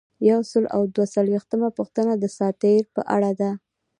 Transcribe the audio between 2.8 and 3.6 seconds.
په اړه ده.